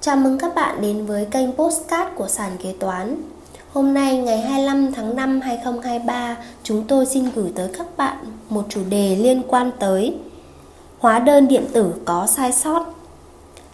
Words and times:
Chào 0.00 0.16
mừng 0.16 0.38
các 0.38 0.54
bạn 0.54 0.80
đến 0.80 1.06
với 1.06 1.24
kênh 1.24 1.52
Postcard 1.52 2.10
của 2.16 2.28
Sàn 2.28 2.50
Kế 2.62 2.74
Toán. 2.80 3.16
Hôm 3.72 3.94
nay 3.94 4.16
ngày 4.16 4.40
25 4.40 4.92
tháng 4.92 5.16
5 5.16 5.40
2023, 5.40 6.36
chúng 6.62 6.84
tôi 6.88 7.06
xin 7.06 7.24
gửi 7.34 7.52
tới 7.54 7.68
các 7.78 7.86
bạn 7.96 8.16
một 8.48 8.64
chủ 8.68 8.80
đề 8.90 9.16
liên 9.16 9.42
quan 9.48 9.70
tới 9.78 10.16
hóa 10.98 11.18
đơn 11.18 11.48
điện 11.48 11.64
tử 11.72 11.94
có 12.04 12.26
sai 12.26 12.52
sót. 12.52 12.84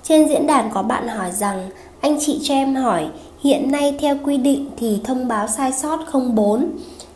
Trên 0.03 0.29
diễn 0.29 0.47
đàn 0.47 0.71
có 0.75 0.83
bạn 0.83 1.09
hỏi 1.09 1.31
rằng 1.33 1.71
anh 2.01 2.19
chị 2.21 2.41
cho 2.43 2.55
em 2.55 2.75
hỏi 2.75 3.09
hiện 3.41 3.73
nay 3.73 3.97
theo 4.01 4.17
quy 4.25 4.37
định 4.37 4.71
thì 4.77 5.01
thông 5.05 5.29
báo 5.29 5.49
sai 5.49 5.73
sót 5.73 5.99
04 6.35 6.71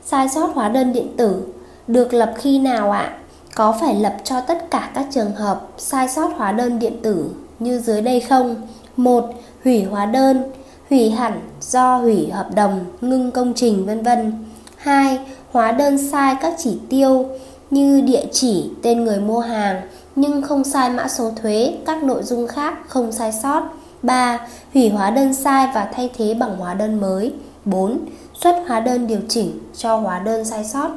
sai 0.04 0.28
sót 0.28 0.50
hóa 0.54 0.68
đơn 0.68 0.92
điện 0.92 1.16
tử 1.16 1.46
được 1.86 2.14
lập 2.14 2.32
khi 2.36 2.58
nào 2.58 2.90
ạ? 2.90 3.18
Có 3.54 3.76
phải 3.80 3.94
lập 3.94 4.16
cho 4.24 4.40
tất 4.40 4.70
cả 4.70 4.90
các 4.94 5.06
trường 5.10 5.34
hợp 5.34 5.68
sai 5.78 6.08
sót 6.08 6.30
hóa 6.36 6.52
đơn 6.52 6.78
điện 6.78 6.96
tử 7.02 7.30
như 7.58 7.78
dưới 7.78 8.02
đây 8.02 8.20
không? 8.20 8.56
1. 8.98 9.24
Hủy 9.64 9.84
hóa 9.84 10.06
đơn, 10.06 10.42
hủy 10.90 11.10
hẳn 11.10 11.40
do 11.60 11.96
hủy 11.96 12.30
hợp 12.30 12.54
đồng, 12.54 12.84
ngưng 13.00 13.30
công 13.30 13.52
trình 13.54 13.86
vân 13.86 14.02
vân. 14.02 14.44
2. 14.76 15.18
Hóa 15.52 15.72
đơn 15.72 16.10
sai 16.10 16.36
các 16.40 16.54
chỉ 16.58 16.78
tiêu 16.88 17.26
như 17.70 18.00
địa 18.00 18.24
chỉ, 18.32 18.70
tên 18.82 19.04
người 19.04 19.20
mua 19.20 19.40
hàng 19.40 19.82
nhưng 20.16 20.42
không 20.42 20.64
sai 20.64 20.90
mã 20.90 21.08
số 21.08 21.30
thuế, 21.42 21.74
các 21.86 22.02
nội 22.02 22.22
dung 22.22 22.46
khác 22.46 22.74
không 22.88 23.12
sai 23.12 23.32
sót. 23.42 23.62
3. 24.02 24.38
Hủy 24.74 24.88
hóa 24.88 25.10
đơn 25.10 25.34
sai 25.34 25.68
và 25.74 25.88
thay 25.92 26.10
thế 26.16 26.34
bằng 26.34 26.56
hóa 26.56 26.74
đơn 26.74 27.00
mới. 27.00 27.32
4. 27.64 27.98
Xuất 28.34 28.64
hóa 28.68 28.80
đơn 28.80 29.06
điều 29.06 29.20
chỉnh 29.28 29.58
cho 29.76 29.96
hóa 29.96 30.18
đơn 30.18 30.44
sai 30.44 30.64
sót. 30.64 30.90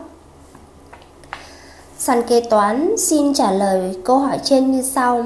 Sàn 1.97 2.23
kế 2.27 2.41
toán 2.41 2.95
xin 2.97 3.33
trả 3.33 3.51
lời 3.51 3.97
câu 4.05 4.17
hỏi 4.17 4.39
trên 4.43 4.71
như 4.71 4.81
sau. 4.81 5.25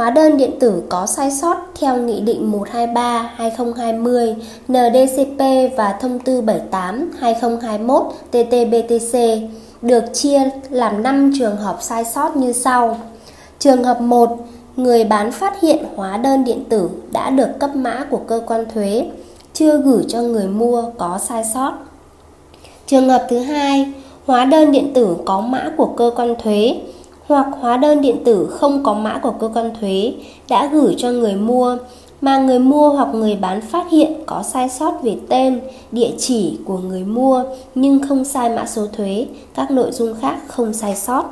Hóa 0.00 0.10
đơn 0.10 0.36
điện 0.36 0.50
tử 0.60 0.82
có 0.88 1.06
sai 1.06 1.30
sót 1.30 1.56
theo 1.80 1.96
Nghị 1.96 2.20
định 2.20 2.52
123-2020 2.52 4.34
NDCP 4.68 5.76
và 5.76 5.98
Thông 6.00 6.18
tư 6.18 6.42
78-2021 7.20 8.10
TT-BTC 8.32 9.40
được 9.82 10.04
chia 10.12 10.40
làm 10.70 11.02
5 11.02 11.32
trường 11.38 11.56
hợp 11.56 11.78
sai 11.80 12.04
sót 12.04 12.36
như 12.36 12.52
sau. 12.52 12.98
Trường 13.58 13.84
hợp 13.84 14.00
1, 14.00 14.36
người 14.76 15.04
bán 15.04 15.32
phát 15.32 15.60
hiện 15.60 15.84
hóa 15.96 16.16
đơn 16.16 16.44
điện 16.44 16.64
tử 16.68 16.90
đã 17.12 17.30
được 17.30 17.48
cấp 17.58 17.70
mã 17.74 18.04
của 18.10 18.20
cơ 18.26 18.40
quan 18.46 18.64
thuế, 18.74 19.10
chưa 19.52 19.76
gửi 19.76 20.04
cho 20.08 20.20
người 20.20 20.46
mua 20.48 20.84
có 20.98 21.18
sai 21.18 21.44
sót. 21.54 21.72
Trường 22.86 23.08
hợp 23.08 23.26
thứ 23.30 23.38
hai, 23.38 23.92
hóa 24.26 24.44
đơn 24.44 24.72
điện 24.72 24.92
tử 24.94 25.16
có 25.24 25.40
mã 25.40 25.70
của 25.76 25.86
cơ 25.86 26.10
quan 26.16 26.34
thuế 26.42 26.80
hoặc 27.30 27.46
hóa 27.60 27.76
đơn 27.76 28.00
điện 28.00 28.24
tử 28.24 28.46
không 28.50 28.82
có 28.82 28.94
mã 28.94 29.18
của 29.18 29.30
cơ 29.30 29.50
quan 29.54 29.70
thuế 29.80 30.12
đã 30.48 30.66
gửi 30.66 30.94
cho 30.98 31.10
người 31.10 31.34
mua 31.34 31.76
mà 32.20 32.38
người 32.38 32.58
mua 32.58 32.90
hoặc 32.90 33.08
người 33.14 33.36
bán 33.36 33.60
phát 33.60 33.90
hiện 33.90 34.12
có 34.26 34.42
sai 34.42 34.68
sót 34.68 35.02
về 35.02 35.16
tên, 35.28 35.60
địa 35.92 36.10
chỉ 36.18 36.58
của 36.64 36.78
người 36.78 37.04
mua 37.04 37.44
nhưng 37.74 38.08
không 38.08 38.24
sai 38.24 38.50
mã 38.50 38.66
số 38.66 38.86
thuế, 38.92 39.26
các 39.54 39.70
nội 39.70 39.92
dung 39.92 40.14
khác 40.20 40.36
không 40.46 40.72
sai 40.72 40.96
sót. 40.96 41.24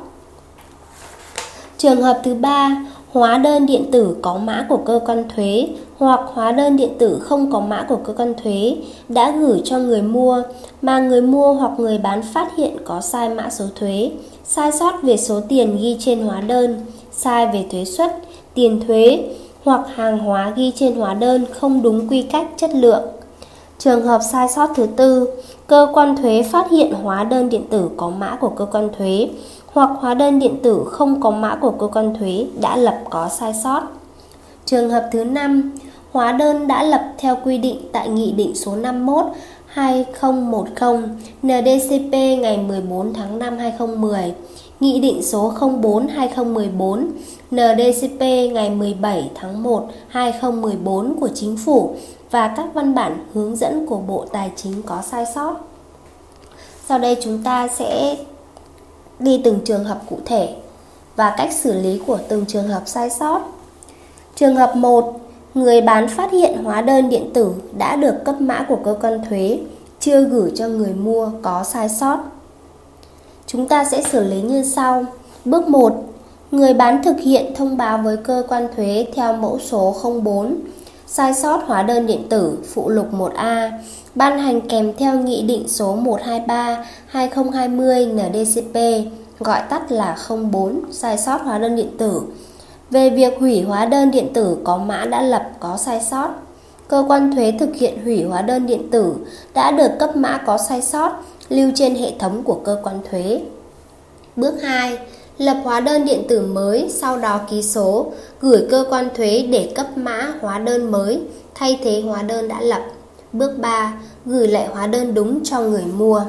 Trường 1.77 2.01
hợp 2.01 2.19
thứ 2.23 2.33
ba, 2.33 2.85
hóa 3.11 3.37
đơn 3.37 3.65
điện 3.65 3.91
tử 3.91 4.15
có 4.21 4.37
mã 4.37 4.65
của 4.69 4.77
cơ 4.77 4.99
quan 5.05 5.23
thuế 5.35 5.67
hoặc 5.97 6.19
hóa 6.33 6.51
đơn 6.51 6.77
điện 6.77 6.91
tử 6.99 7.19
không 7.19 7.51
có 7.51 7.59
mã 7.59 7.85
của 7.89 7.99
cơ 8.03 8.13
quan 8.13 8.33
thuế 8.43 8.75
đã 9.09 9.31
gửi 9.31 9.61
cho 9.63 9.77
người 9.79 10.01
mua 10.01 10.43
mà 10.81 10.99
người 10.99 11.21
mua 11.21 11.53
hoặc 11.53 11.71
người 11.77 11.97
bán 11.97 12.21
phát 12.33 12.55
hiện 12.57 12.77
có 12.85 13.01
sai 13.01 13.29
mã 13.29 13.49
số 13.49 13.65
thuế, 13.75 14.11
sai 14.51 14.71
sót 14.71 15.03
về 15.03 15.17
số 15.17 15.41
tiền 15.49 15.77
ghi 15.81 15.97
trên 15.99 16.21
hóa 16.21 16.41
đơn, 16.41 16.85
sai 17.11 17.47
về 17.47 17.65
thuế 17.71 17.85
suất, 17.85 18.17
tiền 18.53 18.81
thuế 18.87 19.23
hoặc 19.63 19.81
hàng 19.95 20.17
hóa 20.17 20.53
ghi 20.55 20.71
trên 20.75 20.95
hóa 20.95 21.13
đơn 21.13 21.45
không 21.51 21.81
đúng 21.81 22.07
quy 22.07 22.21
cách 22.21 22.47
chất 22.57 22.69
lượng. 22.73 23.03
Trường 23.77 24.05
hợp 24.05 24.19
sai 24.31 24.47
sót 24.49 24.69
thứ 24.75 24.85
tư, 24.95 25.29
cơ 25.67 25.87
quan 25.93 26.15
thuế 26.15 26.43
phát 26.51 26.71
hiện 26.71 26.93
hóa 26.93 27.23
đơn 27.23 27.49
điện 27.49 27.63
tử 27.69 27.89
có 27.97 28.09
mã 28.09 28.35
của 28.35 28.49
cơ 28.49 28.65
quan 28.65 28.89
thuế 28.97 29.29
hoặc 29.73 29.89
hóa 29.99 30.13
đơn 30.13 30.39
điện 30.39 30.55
tử 30.63 30.83
không 30.91 31.21
có 31.21 31.31
mã 31.31 31.55
của 31.55 31.71
cơ 31.71 31.87
quan 31.87 32.15
thuế 32.19 32.45
đã 32.61 32.77
lập 32.77 32.99
có 33.09 33.29
sai 33.29 33.53
sót. 33.63 33.81
Trường 34.65 34.89
hợp 34.89 35.09
thứ 35.11 35.23
năm, 35.23 35.71
hóa 36.11 36.31
đơn 36.31 36.67
đã 36.67 36.83
lập 36.83 37.13
theo 37.17 37.37
quy 37.43 37.57
định 37.57 37.79
tại 37.91 38.09
Nghị 38.09 38.31
định 38.31 38.55
số 38.55 38.75
51 38.75 39.25
2010 39.69 40.63
NDCP 41.43 42.11
ngày 42.41 42.57
14 42.57 43.13
tháng 43.13 43.39
5 43.39 43.57
2010, 43.57 44.33
Nghị 44.79 44.99
định 44.99 45.23
số 45.23 45.53
04 45.81 46.07
2014 46.07 47.11
NDCP 47.51 48.19
ngày 48.53 48.69
17 48.69 49.31
tháng 49.35 49.63
1 49.63 49.87
2014 50.07 51.19
của 51.19 51.29
Chính 51.35 51.57
phủ 51.57 51.95
và 52.31 52.53
các 52.57 52.65
văn 52.73 52.95
bản 52.95 53.25
hướng 53.33 53.55
dẫn 53.55 53.85
của 53.85 53.97
Bộ 53.97 54.25
Tài 54.31 54.51
chính 54.55 54.83
có 54.85 55.01
sai 55.01 55.25
sót. 55.35 55.55
Sau 56.85 56.99
đây 56.99 57.17
chúng 57.21 57.43
ta 57.43 57.67
sẽ 57.67 58.17
đi 59.19 59.41
từng 59.43 59.59
trường 59.65 59.83
hợp 59.83 60.01
cụ 60.09 60.17
thể 60.25 60.55
và 61.15 61.35
cách 61.37 61.53
xử 61.53 61.81
lý 61.81 62.01
của 62.07 62.19
từng 62.27 62.45
trường 62.45 62.67
hợp 62.67 62.83
sai 62.85 63.09
sót. 63.09 63.41
Trường 64.35 64.55
hợp 64.55 64.75
1, 64.75 65.19
người 65.53 65.81
bán 65.81 66.07
phát 66.07 66.31
hiện 66.31 66.63
hóa 66.63 66.81
đơn 66.81 67.09
điện 67.09 67.29
tử 67.33 67.53
đã 67.77 67.95
được 67.95 68.15
cấp 68.25 68.41
mã 68.41 68.65
của 68.69 68.77
cơ 68.85 68.97
quan 69.01 69.21
thuế, 69.29 69.59
chưa 69.99 70.23
gửi 70.23 70.51
cho 70.55 70.67
người 70.67 70.93
mua 70.93 71.31
có 71.41 71.63
sai 71.63 71.89
sót. 71.89 72.19
Chúng 73.47 73.67
ta 73.67 73.83
sẽ 73.83 74.01
xử 74.01 74.23
lý 74.23 74.41
như 74.41 74.63
sau. 74.63 75.05
Bước 75.45 75.67
1, 75.67 75.93
người 76.51 76.73
bán 76.73 77.03
thực 77.03 77.19
hiện 77.19 77.53
thông 77.55 77.77
báo 77.77 77.97
với 77.97 78.17
cơ 78.17 78.43
quan 78.47 78.67
thuế 78.75 79.07
theo 79.15 79.33
mẫu 79.33 79.59
số 79.59 79.95
04 80.23 80.55
sai 81.07 81.33
sót 81.33 81.61
hóa 81.65 81.83
đơn 81.83 82.07
điện 82.07 82.27
tử 82.29 82.57
phụ 82.73 82.89
lục 82.89 83.13
1A 83.13 83.71
ban 84.15 84.39
hành 84.39 84.61
kèm 84.61 84.93
theo 84.97 85.19
Nghị 85.19 85.41
định 85.41 85.67
số 85.67 85.97
123-2020 87.13 88.13
NDCP, 88.13 88.75
gọi 89.39 89.61
tắt 89.69 89.91
là 89.91 90.17
04, 90.51 90.81
sai 90.91 91.17
sót 91.17 91.41
hóa 91.41 91.59
đơn 91.59 91.75
điện 91.75 91.97
tử. 91.97 92.21
Về 92.89 93.09
việc 93.09 93.39
hủy 93.39 93.61
hóa 93.61 93.85
đơn 93.85 94.11
điện 94.11 94.33
tử 94.33 94.57
có 94.63 94.77
mã 94.77 95.05
đã 95.05 95.21
lập 95.21 95.49
có 95.59 95.77
sai 95.77 96.01
sót, 96.11 96.29
cơ 96.87 97.05
quan 97.07 97.35
thuế 97.35 97.53
thực 97.59 97.75
hiện 97.75 98.03
hủy 98.03 98.23
hóa 98.23 98.41
đơn 98.41 98.65
điện 98.65 98.89
tử 98.91 99.15
đã 99.53 99.71
được 99.71 99.91
cấp 99.99 100.15
mã 100.15 100.37
có 100.45 100.57
sai 100.57 100.81
sót 100.81 101.11
lưu 101.49 101.71
trên 101.75 101.95
hệ 101.95 102.13
thống 102.19 102.43
của 102.43 102.61
cơ 102.65 102.77
quan 102.83 102.99
thuế. 103.09 103.41
Bước 104.35 104.61
2. 104.61 104.97
Lập 105.37 105.57
hóa 105.63 105.79
đơn 105.79 106.05
điện 106.05 106.23
tử 106.29 106.41
mới, 106.41 106.89
sau 106.89 107.17
đó 107.17 107.39
ký 107.49 107.63
số, 107.63 108.11
gửi 108.41 108.67
cơ 108.71 108.85
quan 108.89 109.09
thuế 109.15 109.47
để 109.51 109.71
cấp 109.75 109.87
mã 109.95 110.33
hóa 110.41 110.59
đơn 110.59 110.91
mới, 110.91 111.21
thay 111.55 111.79
thế 111.83 112.01
hóa 112.01 112.23
đơn 112.23 112.47
đã 112.47 112.61
lập. 112.61 112.81
Bước 113.33 113.57
3. 113.57 113.93
Gửi 114.25 114.47
lại 114.47 114.67
hóa 114.73 114.87
đơn 114.87 115.13
đúng 115.13 115.43
cho 115.43 115.61
người 115.61 115.85
mua. 115.85 116.21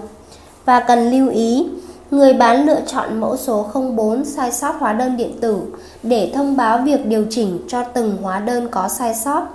Và 0.64 0.80
cần 0.80 1.10
lưu 1.10 1.30
ý, 1.30 1.66
người 2.10 2.32
bán 2.32 2.66
lựa 2.66 2.80
chọn 2.86 3.20
mẫu 3.20 3.36
số 3.36 3.66
04 3.96 4.24
sai 4.24 4.52
sót 4.52 4.74
hóa 4.78 4.92
đơn 4.92 5.16
điện 5.16 5.32
tử 5.40 5.62
để 6.02 6.32
thông 6.34 6.56
báo 6.56 6.78
việc 6.78 7.06
điều 7.06 7.24
chỉnh 7.30 7.58
cho 7.68 7.84
từng 7.84 8.16
hóa 8.22 8.40
đơn 8.40 8.68
có 8.70 8.88
sai 8.88 9.14
sót 9.14 9.46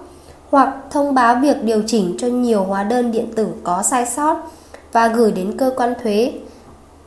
hoặc 0.50 0.76
thông 0.90 1.14
báo 1.14 1.36
việc 1.36 1.64
điều 1.64 1.84
chỉnh 1.88 2.16
cho 2.20 2.28
nhiều 2.28 2.64
hóa 2.64 2.84
đơn 2.84 3.12
điện 3.12 3.28
tử 3.36 3.48
có 3.64 3.84
sai 3.84 4.06
sót 4.06 4.52
và 4.92 5.08
gửi 5.08 5.32
đến 5.32 5.58
cơ 5.58 5.72
quan 5.76 5.94
thuế 6.04 6.34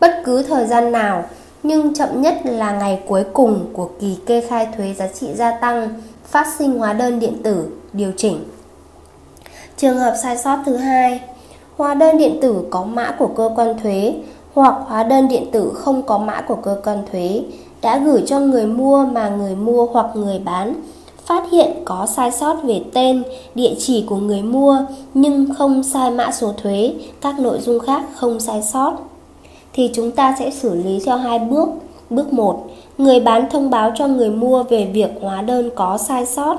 bất 0.01 0.23
cứ 0.25 0.43
thời 0.43 0.67
gian 0.67 0.93
nào 0.93 1.25
nhưng 1.63 1.95
chậm 1.95 2.23
nhất 2.23 2.35
là 2.45 2.73
ngày 2.73 3.03
cuối 3.07 3.25
cùng 3.33 3.67
của 3.73 3.91
kỳ 4.01 4.19
kê 4.27 4.41
khai 4.41 4.69
thuế 4.77 4.95
giá 4.95 5.09
trị 5.09 5.27
gia 5.35 5.51
tăng 5.51 5.89
phát 6.25 6.47
sinh 6.59 6.79
hóa 6.79 6.93
đơn 6.93 7.21
điện 7.21 7.43
tử 7.43 7.67
điều 7.93 8.13
chỉnh. 8.17 8.45
Trường 9.77 9.99
hợp 9.99 10.15
sai 10.23 10.39
sót 10.39 10.59
thứ 10.67 10.77
hai, 10.77 11.21
hóa 11.77 11.95
đơn 11.95 12.19
điện 12.19 12.39
tử 12.43 12.65
có 12.71 12.85
mã 12.85 13.15
của 13.19 13.27
cơ 13.27 13.51
quan 13.57 13.79
thuế 13.83 14.15
hoặc 14.59 14.75
hóa 14.87 15.03
đơn 15.03 15.29
điện 15.29 15.45
tử 15.53 15.73
không 15.75 16.03
có 16.03 16.19
mã 16.19 16.41
của 16.41 16.57
cơ 16.63 16.81
quan 16.85 16.99
thuế 17.13 17.43
đã 17.83 17.99
gửi 17.99 18.23
cho 18.27 18.41
người 18.41 18.67
mua 18.67 19.07
mà 19.13 19.29
người 19.29 19.55
mua 19.55 19.87
hoặc 19.87 20.07
người 20.15 20.39
bán 20.39 20.75
phát 21.25 21.51
hiện 21.51 21.71
có 21.85 22.07
sai 22.07 22.31
sót 22.33 22.57
về 22.63 22.83
tên, 22.93 23.23
địa 23.55 23.75
chỉ 23.79 24.05
của 24.07 24.17
người 24.17 24.43
mua 24.43 24.79
nhưng 25.15 25.55
không 25.55 25.83
sai 25.83 26.11
mã 26.11 26.33
số 26.33 26.53
thuế, 26.63 26.95
các 27.21 27.41
nội 27.41 27.59
dung 27.61 27.79
khác 27.79 28.03
không 28.15 28.41
sai 28.41 28.63
sót 28.63 28.93
thì 29.73 29.91
chúng 29.95 30.11
ta 30.11 30.37
sẽ 30.39 30.51
xử 30.51 30.75
lý 30.75 31.01
theo 31.07 31.17
hai 31.17 31.39
bước. 31.39 31.69
Bước 32.11 32.33
1, 32.33 32.67
người 32.99 33.21
bán 33.21 33.51
thông 33.51 33.71
báo 33.71 33.93
cho 33.95 34.07
người 34.07 34.31
mua 34.31 34.63
về 34.63 34.91
việc 34.93 35.11
hóa 35.21 35.43
đơn 35.43 35.71
có 35.75 35.99
sai 35.99 36.27
sót. 36.27 36.57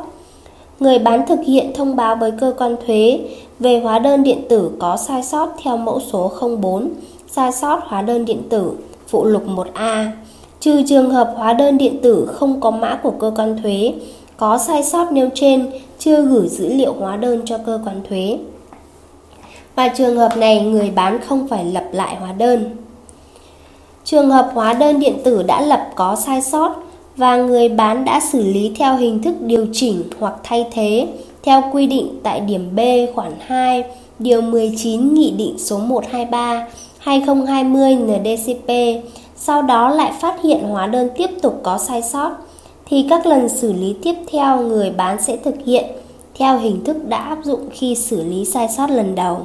Người 0.80 1.00
bán 1.00 1.28
thực 1.28 1.40
hiện 1.46 1.72
thông 1.76 1.96
báo 1.96 2.16
với 2.16 2.32
cơ 2.32 2.54
quan 2.58 2.76
thuế 2.88 3.20
về 3.60 3.80
hóa 3.80 4.00
đơn 4.00 4.24
điện 4.24 4.42
tử 4.50 4.72
có 4.80 4.98
sai 4.98 5.24
sót 5.24 5.50
theo 5.64 5.78
mẫu 5.78 6.00
số 6.12 6.32
04, 6.62 6.90
sai 7.32 7.52
sót 7.52 7.80
hóa 7.84 8.02
đơn 8.02 8.26
điện 8.26 8.42
tử, 8.50 8.74
phụ 9.08 9.26
lục 9.26 9.44
1A. 9.48 10.12
Trừ 10.60 10.82
trường 10.88 11.10
hợp 11.10 11.34
hóa 11.38 11.54
đơn 11.54 11.78
điện 11.78 12.00
tử 12.02 12.26
không 12.26 12.62
có 12.62 12.72
mã 12.72 13.00
của 13.04 13.12
cơ 13.12 13.32
quan 13.36 13.62
thuế, 13.64 13.94
có 14.38 14.58
sai 14.58 14.84
sót 14.84 15.12
nêu 15.12 15.30
trên 15.36 15.72
chưa 16.00 16.22
gửi 16.22 16.48
dữ 16.48 16.74
liệu 16.74 16.94
hóa 16.94 17.18
đơn 17.18 17.42
cho 17.46 17.58
cơ 17.58 17.80
quan 17.86 18.02
thuế. 18.10 18.40
Và 19.76 19.88
trường 19.88 20.18
hợp 20.18 20.38
này 20.38 20.62
người 20.62 20.92
bán 20.96 21.20
không 21.28 21.48
phải 21.48 21.66
lập 21.66 21.86
lại 21.92 22.16
hóa 22.16 22.32
đơn. 22.32 22.70
Trường 24.04 24.30
hợp 24.30 24.52
hóa 24.54 24.74
đơn 24.74 25.00
điện 25.00 25.18
tử 25.24 25.44
đã 25.44 25.62
lập 25.62 25.90
có 25.96 26.16
sai 26.16 26.42
sót 26.42 26.76
và 27.16 27.38
người 27.38 27.70
bán 27.70 28.06
đã 28.06 28.20
xử 28.20 28.44
lý 28.44 28.72
theo 28.78 28.98
hình 28.98 29.24
thức 29.24 29.36
điều 29.42 29.68
chỉnh 29.74 30.04
hoặc 30.20 30.34
thay 30.44 30.66
thế 30.72 31.08
theo 31.44 31.64
quy 31.74 31.88
định 31.88 32.20
tại 32.24 32.40
điểm 32.40 32.76
B 32.76 32.80
khoản 33.16 33.32
2 33.40 33.84
điều 34.20 34.42
19 34.42 35.14
Nghị 35.14 35.32
định 35.32 35.56
số 35.58 35.78
123 35.78 36.68
2020 37.00 37.96
NDCP 37.96 38.72
sau 39.36 39.62
đó 39.62 39.90
lại 39.90 40.12
phát 40.20 40.42
hiện 40.44 40.64
hóa 40.64 40.88
đơn 40.88 41.10
tiếp 41.18 41.30
tục 41.42 41.60
có 41.64 41.78
sai 41.78 42.02
sót 42.02 42.32
thì 42.86 43.06
các 43.10 43.26
lần 43.26 43.50
xử 43.50 43.74
lý 43.74 43.96
tiếp 44.04 44.16
theo 44.32 44.62
người 44.62 44.92
bán 44.92 45.22
sẽ 45.22 45.38
thực 45.38 45.56
hiện 45.66 45.86
theo 46.40 46.58
hình 46.58 46.84
thức 46.84 46.98
đã 47.08 47.18
áp 47.18 47.38
dụng 47.44 47.70
khi 47.72 47.96
xử 47.96 48.24
lý 48.24 48.46
sai 48.46 48.68
sót 48.78 48.90
lần 48.90 49.16
đầu. 49.16 49.38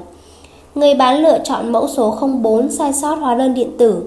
Người 0.75 0.95
bán 0.95 1.23
lựa 1.23 1.39
chọn 1.45 1.73
mẫu 1.73 1.89
số 1.89 2.19
04 2.43 2.71
sai 2.71 2.93
sót 2.93 3.15
hóa 3.15 3.35
đơn 3.35 3.55
điện 3.55 3.71
tử 3.79 4.03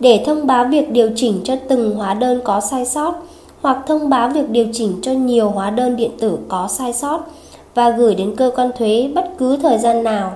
để 0.00 0.22
thông 0.26 0.46
báo 0.46 0.64
việc 0.64 0.90
điều 0.90 1.10
chỉnh 1.16 1.40
cho 1.44 1.56
từng 1.68 1.96
hóa 1.96 2.14
đơn 2.14 2.40
có 2.44 2.60
sai 2.60 2.86
sót 2.86 3.14
hoặc 3.60 3.78
thông 3.86 4.08
báo 4.08 4.28
việc 4.28 4.50
điều 4.50 4.66
chỉnh 4.72 4.92
cho 5.02 5.12
nhiều 5.12 5.50
hóa 5.50 5.70
đơn 5.70 5.96
điện 5.96 6.10
tử 6.18 6.38
có 6.48 6.68
sai 6.68 6.92
sót 6.92 7.20
và 7.74 7.90
gửi 7.90 8.14
đến 8.14 8.36
cơ 8.36 8.50
quan 8.56 8.70
thuế 8.78 9.10
bất 9.14 9.30
cứ 9.38 9.56
thời 9.56 9.78
gian 9.78 10.04
nào, 10.04 10.32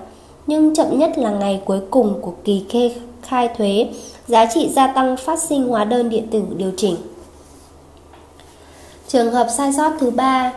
nhưng 0.50 0.74
chậm 0.74 0.98
nhất 0.98 1.18
là 1.18 1.30
ngày 1.30 1.60
cuối 1.64 1.80
cùng 1.90 2.14
của 2.20 2.32
kỳ 2.44 2.64
kê 2.68 2.94
khai 3.22 3.48
thuế, 3.58 3.88
giá 4.26 4.46
trị 4.46 4.68
gia 4.68 4.86
tăng 4.86 5.16
phát 5.16 5.38
sinh 5.38 5.68
hóa 5.68 5.84
đơn 5.84 6.08
điện 6.08 6.26
tử 6.30 6.42
điều 6.56 6.72
chỉnh. 6.76 6.96
Trường 9.08 9.32
hợp 9.32 9.46
sai 9.56 9.72
sót 9.72 9.92
thứ 10.00 10.10
ba, 10.10 10.52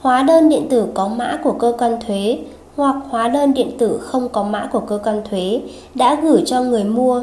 hóa 0.00 0.22
đơn 0.22 0.48
điện 0.48 0.66
tử 0.70 0.86
có 0.94 1.08
mã 1.08 1.38
của 1.44 1.52
cơ 1.52 1.72
quan 1.78 1.98
thuế 2.06 2.38
hoặc 2.76 2.96
hóa 3.10 3.28
đơn 3.28 3.54
điện 3.54 3.70
tử 3.78 3.98
không 3.98 4.28
có 4.28 4.42
mã 4.42 4.68
của 4.72 4.80
cơ 4.80 4.98
quan 5.04 5.22
thuế 5.30 5.60
đã 5.94 6.14
gửi 6.14 6.42
cho 6.46 6.60
người 6.60 6.84
mua 6.84 7.22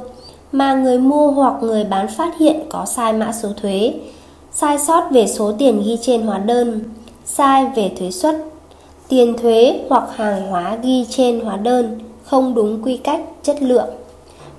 mà 0.51 0.73
người 0.73 0.99
mua 0.99 1.31
hoặc 1.31 1.53
người 1.61 1.83
bán 1.83 2.07
phát 2.07 2.37
hiện 2.37 2.59
có 2.69 2.85
sai 2.85 3.13
mã 3.13 3.31
số 3.31 3.49
thuế, 3.61 3.93
sai 4.51 4.79
sót 4.79 5.03
về 5.11 5.27
số 5.27 5.51
tiền 5.57 5.83
ghi 5.85 5.97
trên 6.01 6.21
hóa 6.21 6.37
đơn, 6.37 6.79
sai 7.25 7.65
về 7.75 7.91
thuế 7.99 8.11
suất, 8.11 8.35
tiền 9.07 9.37
thuế 9.37 9.79
hoặc 9.89 10.03
hàng 10.15 10.47
hóa 10.47 10.77
ghi 10.83 11.05
trên 11.09 11.39
hóa 11.39 11.57
đơn 11.57 11.99
không 12.27 12.53
đúng 12.53 12.83
quy 12.83 12.97
cách 12.97 13.21
chất 13.43 13.61
lượng. 13.61 13.89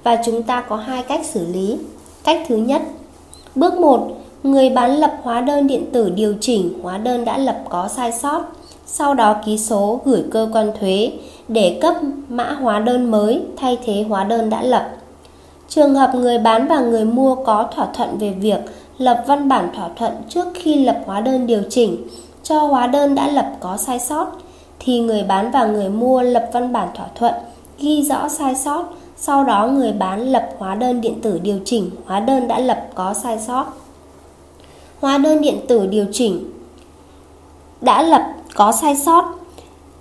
Và 0.02 0.18
chúng 0.24 0.42
ta 0.42 0.60
có 0.60 0.76
hai 0.76 1.02
cách 1.02 1.20
xử 1.24 1.46
lý. 1.46 1.78
Cách 2.24 2.40
thứ 2.48 2.56
nhất, 2.56 2.82
bước 3.54 3.74
1, 3.74 4.08
người 4.42 4.70
bán 4.70 4.96
lập 4.96 5.14
hóa 5.22 5.40
đơn 5.40 5.66
điện 5.66 5.84
tử 5.92 6.10
điều 6.10 6.34
chỉnh 6.40 6.78
hóa 6.82 6.98
đơn 6.98 7.24
đã 7.24 7.38
lập 7.38 7.64
có 7.68 7.88
sai 7.88 8.12
sót, 8.12 8.42
sau 8.86 9.14
đó 9.14 9.36
ký 9.46 9.58
số 9.58 10.00
gửi 10.04 10.24
cơ 10.30 10.48
quan 10.52 10.72
thuế 10.80 11.12
để 11.48 11.78
cấp 11.82 11.94
mã 12.28 12.52
hóa 12.52 12.80
đơn 12.80 13.10
mới 13.10 13.42
thay 13.56 13.78
thế 13.84 14.04
hóa 14.08 14.24
đơn 14.24 14.50
đã 14.50 14.62
lập. 14.62 14.88
Trường 15.68 15.94
hợp 15.94 16.14
người 16.14 16.38
bán 16.38 16.68
và 16.68 16.80
người 16.80 17.04
mua 17.04 17.34
có 17.34 17.68
thỏa 17.74 17.86
thuận 17.94 18.18
về 18.18 18.30
việc 18.30 18.58
lập 18.98 19.24
văn 19.26 19.48
bản 19.48 19.68
thỏa 19.76 19.88
thuận 19.96 20.12
trước 20.28 20.46
khi 20.54 20.84
lập 20.84 21.02
hóa 21.06 21.20
đơn 21.20 21.46
điều 21.46 21.62
chỉnh 21.70 21.96
cho 22.42 22.58
hóa 22.58 22.86
đơn 22.86 23.14
đã 23.14 23.28
lập 23.28 23.52
có 23.60 23.76
sai 23.76 23.98
sót 23.98 24.26
thì 24.78 25.00
người 25.00 25.22
bán 25.22 25.50
và 25.50 25.66
người 25.66 25.88
mua 25.88 26.22
lập 26.22 26.48
văn 26.52 26.72
bản 26.72 26.88
thỏa 26.94 27.06
thuận 27.14 27.34
ghi 27.78 28.02
rõ 28.02 28.28
sai 28.28 28.54
sót, 28.54 28.84
sau 29.16 29.44
đó 29.44 29.66
người 29.66 29.92
bán 29.92 30.20
lập 30.32 30.48
hóa 30.58 30.74
đơn 30.74 31.00
điện 31.00 31.20
tử 31.22 31.38
điều 31.42 31.58
chỉnh, 31.64 31.90
hóa 32.06 32.20
đơn 32.20 32.48
đã 32.48 32.58
lập 32.58 32.88
có 32.94 33.14
sai 33.14 33.38
sót. 33.38 33.66
Hóa 35.00 35.18
đơn 35.18 35.40
điện 35.40 35.58
tử 35.68 35.86
điều 35.86 36.06
chỉnh 36.12 36.50
đã 37.80 38.02
lập 38.02 38.22
có 38.54 38.72
sai 38.72 38.96
sót, 38.96 39.24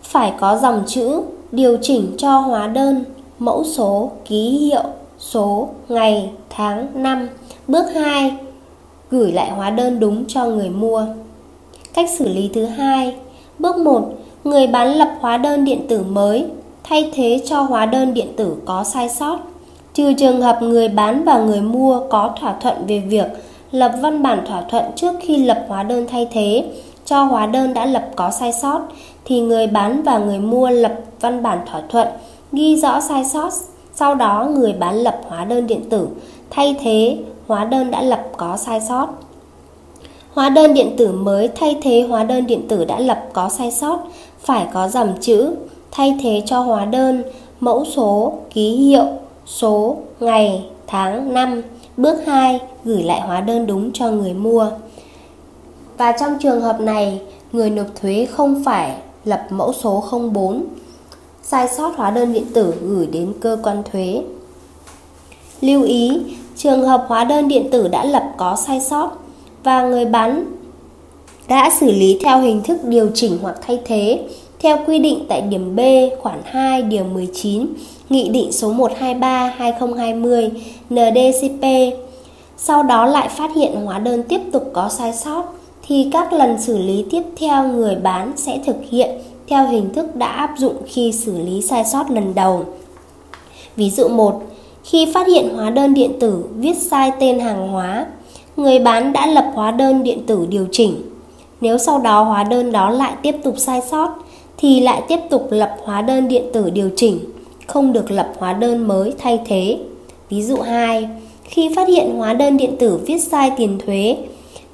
phải 0.04 0.34
có 0.40 0.58
dòng 0.58 0.84
chữ 0.88 1.22
điều 1.52 1.78
chỉnh 1.82 2.16
cho 2.18 2.40
hóa 2.40 2.68
đơn, 2.68 3.04
mẫu 3.40 3.64
số, 3.64 4.12
ký 4.26 4.50
hiệu, 4.50 4.84
số, 5.20 5.70
ngày, 5.90 6.32
tháng, 6.50 6.88
năm. 6.94 7.28
Bước 7.68 7.86
2 7.96 8.38
gửi 9.12 9.32
lại 9.32 9.52
hóa 9.52 9.70
đơn 9.70 10.00
đúng 10.00 10.26
cho 10.28 10.46
người 10.46 10.70
mua. 10.70 11.06
Cách 11.94 12.10
xử 12.18 12.28
lý 12.28 12.50
thứ 12.54 12.66
hai. 12.66 13.16
Bước 13.60 13.78
1 13.78 14.14
người 14.44 14.68
bán 14.68 14.88
lập 14.88 15.16
hóa 15.20 15.38
đơn 15.38 15.66
điện 15.66 15.88
tử 15.90 16.04
mới 16.04 16.46
thay 16.90 17.12
thế 17.14 17.42
cho 17.46 17.62
hóa 17.62 17.86
đơn 17.86 18.14
điện 18.14 18.34
tử 18.36 18.56
có 18.66 18.84
sai 18.84 19.10
sót. 19.10 19.40
Trừ 19.94 20.14
trường 20.14 20.42
hợp 20.42 20.62
người 20.62 20.88
bán 20.88 21.24
và 21.24 21.40
người 21.40 21.62
mua 21.62 22.02
có 22.10 22.36
thỏa 22.40 22.56
thuận 22.62 22.86
về 22.88 23.00
việc 23.00 23.28
lập 23.72 23.92
văn 24.02 24.24
bản 24.24 24.46
thỏa 24.48 24.62
thuận 24.62 24.84
trước 24.96 25.16
khi 25.22 25.38
lập 25.38 25.66
hóa 25.68 25.84
đơn 25.84 26.06
thay 26.12 26.28
thế, 26.32 26.64
cho 27.06 27.24
hóa 27.24 27.46
đơn 27.46 27.74
đã 27.74 27.86
lập 27.86 28.10
có 28.16 28.32
sai 28.32 28.54
sót, 28.54 28.82
thì 29.26 29.40
người 29.40 29.68
bán 29.68 30.04
và 30.04 30.18
người 30.18 30.40
mua 30.40 30.70
lập 30.70 30.94
văn 31.22 31.44
bản 31.44 31.60
thỏa 31.72 31.82
thuận 31.90 32.08
ghi 32.52 32.76
rõ 32.76 33.00
sai 33.00 33.26
sót, 33.26 33.50
sau 33.94 34.16
đó 34.16 34.48
người 34.56 34.74
bán 34.74 34.96
lập 34.96 35.22
hóa 35.28 35.46
đơn 35.46 35.68
điện 35.68 35.90
tử, 35.90 36.08
thay 36.50 36.76
thế 36.80 37.18
hóa 37.48 37.66
đơn 37.66 37.92
đã 37.92 38.02
lập 38.02 38.24
có 38.38 38.58
sai 38.58 38.82
sót. 38.90 39.08
Hóa 40.34 40.50
đơn 40.50 40.74
điện 40.74 40.96
tử 40.98 41.12
mới 41.12 41.48
thay 41.48 41.78
thế 41.82 42.06
hóa 42.10 42.24
đơn 42.24 42.48
điện 42.48 42.68
tử 42.68 42.86
đã 42.86 43.00
lập 43.00 43.24
có 43.34 43.50
sai 43.50 43.72
sót 43.72 44.00
phải 44.40 44.68
có 44.74 44.88
dòng 44.88 45.14
chữ 45.22 45.56
thay 45.92 46.18
thế 46.24 46.44
cho 46.46 46.60
hóa 46.60 46.86
đơn 46.86 47.24
mẫu 47.60 47.86
số 47.86 48.34
ký 48.54 48.72
hiệu 48.72 49.06
số 49.46 49.98
ngày 50.20 50.66
tháng 50.88 51.34
năm 51.34 51.62
bước 51.98 52.26
2 52.26 52.60
gửi 52.84 53.04
lại 53.04 53.22
hóa 53.22 53.42
đơn 53.42 53.68
đúng 53.68 53.92
cho 53.94 54.12
người 54.12 54.34
mua 54.34 54.70
và 55.98 56.12
trong 56.12 56.38
trường 56.40 56.62
hợp 56.62 56.82
này 56.82 57.22
người 57.52 57.70
nộp 57.70 57.88
thuế 58.02 58.28
không 58.32 58.64
phải 58.66 58.96
lập 59.26 59.48
mẫu 59.50 59.74
số 59.74 60.04
04 60.34 60.64
sai 61.50 61.68
sót 61.68 61.94
hóa 61.98 62.12
đơn 62.12 62.34
điện 62.34 62.46
tử 62.54 62.74
gửi 62.82 63.06
đến 63.06 63.34
cơ 63.40 63.58
quan 63.64 63.84
thuế. 63.92 64.22
Lưu 65.62 65.84
ý, 65.84 66.22
trường 66.56 66.86
hợp 66.86 67.06
hóa 67.08 67.24
đơn 67.24 67.48
điện 67.48 67.68
tử 67.72 67.88
đã 67.88 68.06
lập 68.06 68.34
có 68.38 68.56
sai 68.56 68.82
sót 68.82 69.12
và 69.64 69.82
người 69.82 70.06
bán 70.06 70.46
đã 71.48 71.70
xử 71.80 71.92
lý 71.92 72.20
theo 72.24 72.40
hình 72.40 72.64
thức 72.64 72.78
điều 72.84 73.10
chỉnh 73.14 73.38
hoặc 73.42 73.56
thay 73.62 73.80
thế 73.86 74.28
theo 74.60 74.78
quy 74.88 75.00
định 75.00 75.26
tại 75.30 75.42
điểm 75.42 75.76
B 75.76 75.80
khoản 76.22 76.42
2 76.46 76.82
điều 76.82 77.04
19 77.04 77.68
Nghị 78.10 78.30
định 78.30 78.52
số 78.52 78.74
123/2020 78.74 80.50
NDCP. 80.90 81.64
Sau 82.58 82.84
đó 82.84 83.06
lại 83.06 83.30
phát 83.30 83.56
hiện 83.56 83.76
hóa 83.86 84.00
đơn 84.00 84.24
tiếp 84.24 84.42
tục 84.52 84.70
có 84.74 84.90
sai 84.90 85.14
sót 85.14 85.44
thì 85.88 86.10
các 86.12 86.34
lần 86.34 86.62
xử 86.62 86.78
lý 86.78 87.06
tiếp 87.12 87.22
theo 87.38 87.68
người 87.68 87.96
bán 87.96 88.32
sẽ 88.36 88.60
thực 88.66 88.78
hiện 88.90 89.10
theo 89.48 89.68
hình 89.68 89.94
thức 89.94 90.16
đã 90.16 90.28
áp 90.28 90.54
dụng 90.58 90.76
khi 90.86 91.12
xử 91.12 91.38
lý 91.38 91.62
sai 91.62 91.86
sót 91.86 92.12
lần 92.12 92.36
đầu. 92.36 92.66
Ví 93.76 93.90
dụ 93.90 94.08
1. 94.08 94.42
Khi 94.84 95.12
phát 95.14 95.28
hiện 95.28 95.50
hóa 95.56 95.70
đơn 95.70 95.94
điện 95.94 96.12
tử 96.20 96.44
viết 96.56 96.78
sai 96.78 97.12
tên 97.20 97.40
hàng 97.40 97.68
hóa, 97.68 98.06
người 98.58 98.80
bán 98.80 99.14
đã 99.14 99.28
lập 99.28 99.52
hóa 99.54 99.72
đơn 99.72 100.04
điện 100.04 100.26
tử 100.28 100.46
điều 100.50 100.68
chỉnh. 100.72 101.02
Nếu 101.62 101.78
sau 101.78 102.00
đó 102.00 102.24
hóa 102.24 102.44
đơn 102.44 102.72
đó 102.72 102.90
lại 102.90 103.14
tiếp 103.22 103.36
tục 103.44 103.56
sai 103.58 103.82
sót, 103.92 104.10
thì 104.58 104.80
lại 104.80 105.02
tiếp 105.08 105.20
tục 105.30 105.48
lập 105.52 105.76
hóa 105.84 106.02
đơn 106.02 106.28
điện 106.28 106.44
tử 106.54 106.70
điều 106.70 106.90
chỉnh, 106.96 107.20
không 107.68 107.94
được 107.94 108.12
lập 108.12 108.34
hóa 108.38 108.54
đơn 108.54 108.88
mới 108.88 109.14
thay 109.18 109.40
thế. 109.46 109.80
Ví 110.30 110.44
dụ 110.44 110.58
2. 110.58 111.10
Khi 111.44 111.70
phát 111.76 111.88
hiện 111.88 112.16
hóa 112.16 112.34
đơn 112.34 112.58
điện 112.58 112.76
tử 112.80 113.00
viết 113.06 113.18
sai 113.20 113.52
tiền 113.58 113.80
thuế, 113.86 114.18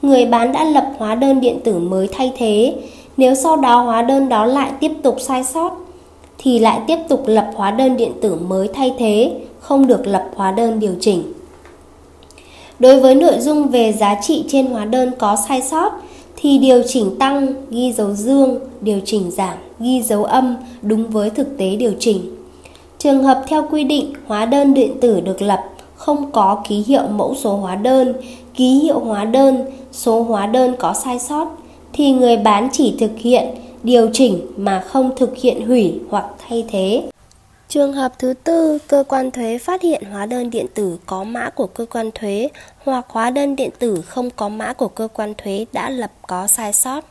người 0.01 0.25
bán 0.25 0.51
đã 0.51 0.63
lập 0.63 0.93
hóa 0.97 1.15
đơn 1.15 1.41
điện 1.41 1.59
tử 1.63 1.79
mới 1.79 2.07
thay 2.11 2.31
thế 2.37 2.75
nếu 3.17 3.35
sau 3.35 3.55
đó 3.57 3.81
hóa 3.81 4.01
đơn 4.01 4.29
đó 4.29 4.45
lại 4.45 4.71
tiếp 4.79 4.91
tục 5.03 5.15
sai 5.19 5.43
sót 5.43 5.71
thì 6.37 6.59
lại 6.59 6.81
tiếp 6.87 6.97
tục 7.09 7.23
lập 7.25 7.51
hóa 7.55 7.71
đơn 7.71 7.97
điện 7.97 8.11
tử 8.21 8.35
mới 8.35 8.67
thay 8.73 8.93
thế, 8.99 9.31
không 9.59 9.87
được 9.87 10.07
lập 10.07 10.29
hóa 10.35 10.51
đơn 10.51 10.79
điều 10.79 10.93
chỉnh. 10.99 11.23
Đối 12.79 12.99
với 12.99 13.15
nội 13.15 13.39
dung 13.39 13.67
về 13.67 13.93
giá 13.93 14.15
trị 14.21 14.43
trên 14.47 14.65
hóa 14.65 14.85
đơn 14.85 15.11
có 15.19 15.37
sai 15.47 15.61
sót 15.61 15.91
thì 16.35 16.57
điều 16.57 16.81
chỉnh 16.87 17.15
tăng 17.19 17.53
ghi 17.69 17.93
dấu 17.93 18.13
dương, 18.13 18.59
điều 18.81 18.99
chỉnh 19.05 19.31
giảm 19.31 19.57
ghi 19.79 20.01
dấu 20.01 20.23
âm 20.23 20.55
đúng 20.81 21.07
với 21.07 21.29
thực 21.29 21.57
tế 21.57 21.75
điều 21.75 21.91
chỉnh. 21.99 22.21
Trường 22.99 23.23
hợp 23.23 23.43
theo 23.47 23.67
quy 23.71 23.83
định 23.83 24.13
hóa 24.27 24.45
đơn 24.45 24.73
điện 24.73 24.91
tử 25.01 25.21
được 25.21 25.41
lập 25.41 25.63
không 25.95 26.31
có 26.31 26.63
ký 26.67 26.83
hiệu 26.87 27.07
mẫu 27.07 27.35
số 27.35 27.55
hóa 27.55 27.75
đơn, 27.75 28.13
ký 28.53 28.79
hiệu 28.79 28.99
hóa 28.99 29.25
đơn, 29.25 29.65
số 29.91 30.23
hóa 30.23 30.47
đơn 30.47 30.75
có 30.79 30.93
sai 30.93 31.19
sót 31.19 31.47
thì 31.93 32.11
người 32.11 32.37
bán 32.37 32.69
chỉ 32.71 32.95
thực 32.99 33.11
hiện 33.17 33.45
điều 33.83 34.09
chỉnh 34.13 34.39
mà 34.57 34.79
không 34.79 35.09
thực 35.15 35.37
hiện 35.37 35.67
hủy 35.67 35.93
hoặc 36.09 36.25
thay 36.47 36.65
thế. 36.69 37.03
Trường 37.73 37.93
hợp 37.93 38.19
thứ 38.19 38.33
tư, 38.33 38.77
cơ 38.87 39.03
quan 39.07 39.31
thuế 39.31 39.57
phát 39.57 39.81
hiện 39.81 40.03
hóa 40.11 40.25
đơn 40.25 40.49
điện 40.49 40.65
tử 40.73 40.97
có 41.05 41.23
mã 41.23 41.49
của 41.49 41.67
cơ 41.67 41.85
quan 41.85 42.11
thuế 42.11 42.49
hoặc 42.83 43.05
hóa 43.09 43.29
đơn 43.29 43.55
điện 43.55 43.69
tử 43.79 44.01
không 44.01 44.29
có 44.29 44.49
mã 44.49 44.73
của 44.73 44.87
cơ 44.87 45.07
quan 45.13 45.33
thuế 45.37 45.65
đã 45.73 45.89
lập 45.89 46.11
có 46.27 46.47
sai 46.47 46.73
sót. 46.73 47.05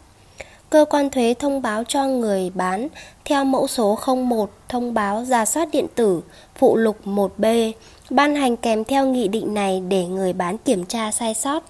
Cơ 0.70 0.84
quan 0.90 1.10
thuế 1.10 1.34
thông 1.38 1.62
báo 1.62 1.84
cho 1.84 2.04
người 2.04 2.50
bán 2.54 2.88
theo 3.24 3.44
mẫu 3.44 3.66
số 3.66 3.98
01 4.28 4.50
thông 4.68 4.94
báo 4.94 5.24
giả 5.24 5.44
soát 5.44 5.68
điện 5.72 5.86
tử 5.94 6.22
phụ 6.56 6.76
lục 6.76 6.96
1B 7.04 7.72
ban 8.10 8.34
hành 8.34 8.56
kèm 8.56 8.84
theo 8.84 9.06
nghị 9.06 9.28
định 9.28 9.54
này 9.54 9.82
để 9.88 10.04
người 10.06 10.32
bán 10.32 10.58
kiểm 10.58 10.84
tra 10.84 11.10
sai 11.10 11.34
sót. 11.34 11.64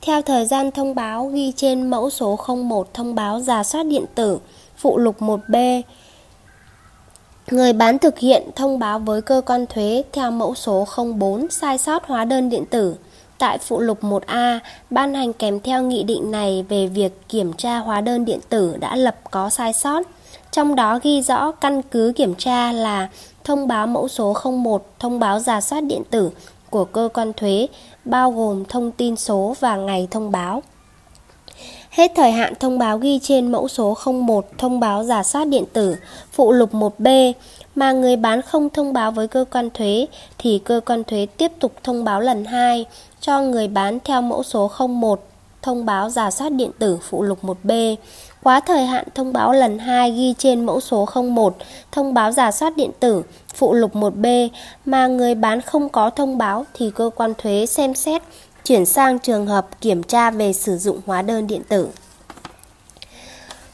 Theo 0.00 0.22
thời 0.22 0.46
gian 0.46 0.70
thông 0.70 0.94
báo 0.94 1.26
ghi 1.26 1.52
trên 1.56 1.90
mẫu 1.90 2.10
số 2.10 2.38
01 2.46 2.94
thông 2.94 3.14
báo 3.14 3.40
giả 3.40 3.62
soát 3.64 3.86
điện 3.86 4.04
tử 4.14 4.38
phụ 4.76 4.98
lục 4.98 5.20
1B, 5.20 5.82
người 7.50 7.72
bán 7.72 7.98
thực 7.98 8.18
hiện 8.18 8.42
thông 8.56 8.78
báo 8.78 8.98
với 8.98 9.22
cơ 9.22 9.42
quan 9.46 9.66
thuế 9.66 10.02
theo 10.12 10.30
mẫu 10.30 10.54
số 10.54 10.86
04 11.16 11.50
sai 11.50 11.78
sót 11.78 12.04
hóa 12.06 12.24
đơn 12.24 12.50
điện 12.50 12.66
tử 12.66 12.96
Tại 13.42 13.58
phụ 13.58 13.80
lục 13.80 14.04
1A, 14.04 14.58
ban 14.90 15.14
hành 15.14 15.32
kèm 15.32 15.60
theo 15.60 15.82
nghị 15.82 16.02
định 16.02 16.30
này 16.30 16.64
về 16.68 16.86
việc 16.86 17.28
kiểm 17.28 17.52
tra 17.52 17.78
hóa 17.78 18.00
đơn 18.00 18.24
điện 18.24 18.40
tử 18.48 18.76
đã 18.80 18.96
lập 18.96 19.16
có 19.30 19.50
sai 19.50 19.72
sót. 19.72 20.02
Trong 20.50 20.74
đó 20.74 20.98
ghi 21.02 21.22
rõ 21.22 21.52
căn 21.52 21.82
cứ 21.82 22.12
kiểm 22.16 22.34
tra 22.34 22.72
là 22.72 23.08
thông 23.44 23.68
báo 23.68 23.86
mẫu 23.86 24.08
số 24.08 24.34
01, 24.44 24.86
thông 24.98 25.18
báo 25.18 25.38
giả 25.38 25.60
soát 25.60 25.80
điện 25.80 26.02
tử 26.10 26.30
của 26.70 26.84
cơ 26.84 27.08
quan 27.14 27.32
thuế, 27.32 27.66
bao 28.04 28.30
gồm 28.30 28.64
thông 28.64 28.90
tin 28.90 29.16
số 29.16 29.54
và 29.60 29.76
ngày 29.76 30.08
thông 30.10 30.30
báo. 30.30 30.62
Hết 31.92 32.12
thời 32.14 32.32
hạn 32.32 32.52
thông 32.60 32.78
báo 32.78 32.98
ghi 32.98 33.18
trên 33.22 33.52
mẫu 33.52 33.68
số 33.68 33.96
01 34.04 34.46
thông 34.58 34.80
báo 34.80 35.04
giả 35.04 35.22
soát 35.22 35.44
điện 35.44 35.64
tử, 35.72 35.96
phụ 36.32 36.52
lục 36.52 36.74
1B 36.74 37.32
mà 37.74 37.92
người 37.92 38.16
bán 38.16 38.42
không 38.42 38.70
thông 38.70 38.92
báo 38.92 39.10
với 39.10 39.28
cơ 39.28 39.44
quan 39.50 39.70
thuế, 39.70 40.06
thì 40.38 40.58
cơ 40.58 40.80
quan 40.86 41.04
thuế 41.04 41.26
tiếp 41.36 41.52
tục 41.60 41.72
thông 41.82 42.04
báo 42.04 42.20
lần 42.20 42.44
2 42.44 42.84
cho 43.20 43.40
người 43.40 43.68
bán 43.68 43.98
theo 44.04 44.22
mẫu 44.22 44.42
số 44.42 44.70
01 44.88 45.20
thông 45.62 45.86
báo 45.86 46.10
giả 46.10 46.30
soát 46.30 46.52
điện 46.52 46.70
tử, 46.78 46.98
phụ 47.02 47.22
lục 47.22 47.38
1B. 47.44 47.96
Quá 48.42 48.60
thời 48.60 48.86
hạn 48.86 49.04
thông 49.14 49.32
báo 49.32 49.52
lần 49.52 49.78
2 49.78 50.10
ghi 50.10 50.34
trên 50.38 50.66
mẫu 50.66 50.80
số 50.80 51.08
01 51.14 51.56
thông 51.92 52.14
báo 52.14 52.32
giả 52.32 52.52
soát 52.52 52.76
điện 52.76 52.90
tử, 53.00 53.22
phụ 53.54 53.72
lục 53.72 53.94
1B 53.94 54.48
mà 54.84 55.06
người 55.06 55.34
bán 55.34 55.60
không 55.60 55.88
có 55.88 56.10
thông 56.10 56.38
báo, 56.38 56.66
thì 56.74 56.90
cơ 56.94 57.10
quan 57.16 57.34
thuế 57.38 57.66
xem 57.66 57.94
xét 57.94 58.22
chuyển 58.64 58.86
sang 58.86 59.18
trường 59.18 59.46
hợp 59.46 59.80
kiểm 59.80 60.02
tra 60.02 60.30
về 60.30 60.52
sử 60.52 60.78
dụng 60.78 61.00
hóa 61.06 61.22
đơn 61.22 61.46
điện 61.46 61.62
tử. 61.68 61.88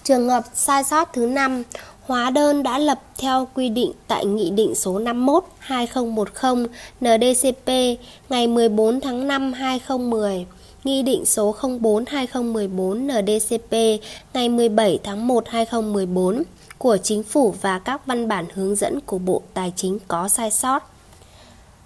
Trường 0.04 0.28
hợp 0.28 0.44
sai 0.54 0.84
sót 0.84 1.12
thứ 1.12 1.26
5, 1.26 1.62
hóa 2.02 2.30
đơn 2.30 2.62
đã 2.62 2.78
lập 2.78 3.00
theo 3.18 3.48
quy 3.54 3.68
định 3.68 3.92
tại 4.06 4.26
Nghị 4.26 4.50
định 4.50 4.74
số 4.74 4.98
51 4.98 5.44
2010 5.58 6.66
NDCP 7.00 7.68
ngày 8.28 8.46
14 8.46 9.00
tháng 9.00 9.28
5 9.28 9.52
2010. 9.52 10.46
Nghị 10.84 11.02
định 11.02 11.26
số 11.26 11.54
04 11.80 12.04
2014 12.06 13.06
NDCP 13.06 13.72
ngày 14.34 14.48
17 14.48 14.98
tháng 15.04 15.26
1 15.26 15.48
2014 15.48 16.42
của 16.78 16.96
Chính 16.96 17.22
phủ 17.22 17.54
và 17.60 17.78
các 17.78 18.06
văn 18.06 18.28
bản 18.28 18.46
hướng 18.54 18.76
dẫn 18.76 19.00
của 19.00 19.18
Bộ 19.18 19.42
Tài 19.54 19.72
chính 19.76 19.98
có 20.08 20.28
sai 20.28 20.50
sót. 20.50 20.90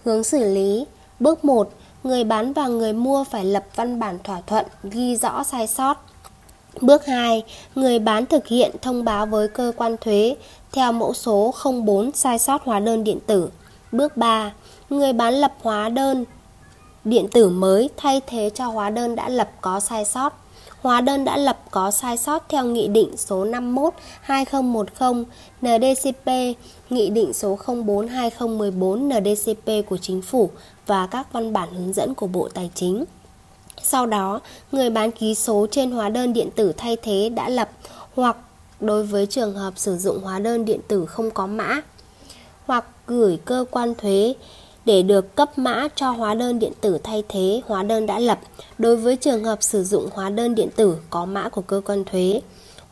Hướng 0.04 0.25
xử 0.25 0.54
lý 0.54 0.85
Bước 1.21 1.44
1 1.44 1.73
người 2.04 2.25
bán 2.25 2.52
và 2.52 2.66
người 2.66 2.92
mua 2.92 3.25
phải 3.25 3.44
lập 3.44 3.64
văn 3.76 4.00
bản 4.00 4.18
thỏa 4.25 4.40
thuận 4.40 4.66
ghi 4.82 5.16
rõ 5.16 5.42
sai 5.42 5.66
sót. 5.66 5.94
Bước 6.80 7.06
2, 7.06 7.42
người 7.75 7.99
bán 7.99 8.26
thực 8.26 8.47
hiện 8.47 8.71
thông 8.82 9.04
báo 9.04 9.26
với 9.26 9.49
cơ 9.49 9.73
quan 9.76 9.97
thuế 10.00 10.37
theo 10.73 10.92
mẫu 10.92 11.14
số 11.14 11.54
04 11.85 12.12
sai 12.12 12.38
sót 12.38 12.64
hóa 12.64 12.80
đơn 12.80 13.04
điện 13.04 13.18
tử. 13.26 13.50
Bước 13.92 14.16
3, 14.16 14.52
người 14.90 15.12
bán 15.12 15.35
lập 15.35 15.52
hóa 15.62 15.88
đơn 15.88 16.25
điện 17.04 17.26
tử 17.32 17.49
mới 17.49 17.90
thay 17.97 18.21
thế 18.26 18.50
cho 18.54 18.66
hóa 18.66 18.90
đơn 18.90 19.16
đã 19.16 19.28
lập 19.28 19.50
có 19.61 19.80
sai 19.80 20.04
sót. 20.04 20.41
Hóa 20.82 21.00
đơn 21.00 21.24
đã 21.24 21.36
lập 21.36 21.58
có 21.70 21.90
sai 21.90 22.16
sót 22.16 22.48
theo 22.48 22.64
Nghị 22.64 22.88
định 22.88 23.16
số 23.16 23.44
51 23.44 23.94
2010 24.20 25.24
NDCP, 25.60 26.26
Nghị 26.90 27.10
định 27.10 27.32
số 27.32 27.58
04 27.86 28.08
2014 28.08 29.08
NDCP 29.08 29.66
của 29.88 29.96
Chính 29.96 30.22
phủ 30.22 30.50
và 30.86 31.06
các 31.06 31.32
văn 31.32 31.52
bản 31.52 31.68
hướng 31.74 31.92
dẫn 31.92 32.14
của 32.14 32.26
Bộ 32.26 32.48
Tài 32.54 32.70
chính. 32.74 33.04
Sau 33.82 34.06
đó, 34.06 34.40
người 34.72 34.90
bán 34.90 35.10
ký 35.10 35.34
số 35.34 35.66
trên 35.70 35.90
hóa 35.90 36.08
đơn 36.08 36.32
điện 36.32 36.48
tử 36.56 36.72
thay 36.76 36.96
thế 37.02 37.28
đã 37.28 37.48
lập 37.48 37.70
hoặc 38.14 38.36
đối 38.80 39.04
với 39.04 39.26
trường 39.26 39.54
hợp 39.54 39.72
sử 39.76 39.96
dụng 39.96 40.20
hóa 40.22 40.38
đơn 40.38 40.64
điện 40.64 40.80
tử 40.88 41.06
không 41.06 41.30
có 41.30 41.46
mã 41.46 41.80
hoặc 42.66 42.84
gửi 43.06 43.38
cơ 43.44 43.64
quan 43.70 43.94
thuế 43.94 44.34
để 44.84 45.02
được 45.02 45.34
cấp 45.36 45.58
mã 45.58 45.88
cho 45.96 46.10
hóa 46.10 46.34
đơn 46.34 46.58
điện 46.58 46.72
tử 46.80 46.98
thay 47.02 47.22
thế 47.28 47.60
hóa 47.66 47.82
đơn 47.82 48.06
đã 48.06 48.18
lập 48.18 48.38
đối 48.78 48.96
với 48.96 49.16
trường 49.16 49.44
hợp 49.44 49.62
sử 49.62 49.84
dụng 49.84 50.08
hóa 50.12 50.30
đơn 50.30 50.54
điện 50.54 50.68
tử 50.76 50.96
có 51.10 51.24
mã 51.24 51.48
của 51.48 51.62
cơ 51.62 51.80
quan 51.84 52.04
thuế. 52.04 52.40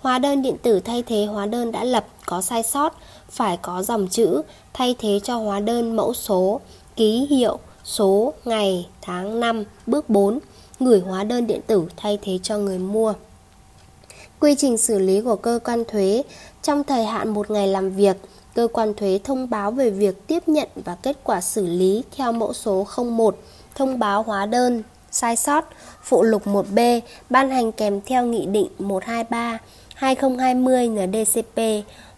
Hóa 0.00 0.18
đơn 0.18 0.42
điện 0.42 0.56
tử 0.62 0.80
thay 0.80 1.02
thế 1.02 1.24
hóa 1.24 1.46
đơn 1.46 1.72
đã 1.72 1.84
lập 1.84 2.06
có 2.26 2.42
sai 2.42 2.62
sót 2.62 2.98
phải 3.30 3.58
có 3.62 3.82
dòng 3.82 4.08
chữ 4.08 4.42
thay 4.72 4.94
thế 4.98 5.20
cho 5.24 5.36
hóa 5.36 5.60
đơn 5.60 5.96
mẫu 5.96 6.14
số, 6.14 6.60
ký 6.96 7.26
hiệu, 7.30 7.58
số, 7.84 8.32
ngày, 8.44 8.88
tháng, 9.02 9.40
năm. 9.40 9.64
Bước 9.86 10.10
4. 10.10 10.38
Gửi 10.80 11.00
hóa 11.00 11.24
đơn 11.24 11.46
điện 11.46 11.60
tử 11.66 11.84
thay 11.96 12.18
thế 12.22 12.38
cho 12.42 12.58
người 12.58 12.78
mua. 12.78 13.14
Quy 14.40 14.54
trình 14.54 14.78
xử 14.78 14.98
lý 14.98 15.20
của 15.20 15.36
cơ 15.36 15.58
quan 15.64 15.84
thuế 15.88 16.22
trong 16.62 16.84
thời 16.84 17.04
hạn 17.04 17.28
một 17.28 17.50
ngày 17.50 17.68
làm 17.68 17.90
việc 17.90 18.16
cơ 18.54 18.68
quan 18.72 18.94
thuế 18.94 19.20
thông 19.24 19.50
báo 19.50 19.70
về 19.70 19.90
việc 19.90 20.26
tiếp 20.26 20.48
nhận 20.48 20.68
và 20.84 20.96
kết 21.02 21.16
quả 21.24 21.40
xử 21.40 21.66
lý 21.66 22.02
theo 22.16 22.32
mẫu 22.32 22.52
số 22.52 22.86
01 22.96 23.38
thông 23.74 23.98
báo 23.98 24.22
hóa 24.22 24.46
đơn 24.46 24.82
sai 25.10 25.36
sót 25.36 25.64
phụ 26.02 26.22
lục 26.22 26.46
1B 26.46 27.00
ban 27.30 27.50
hành 27.50 27.72
kèm 27.72 28.00
theo 28.06 28.26
nghị 28.26 28.46
định 28.46 28.68
123 28.78 29.58
2020 29.94 30.88
NDCP 30.88 31.60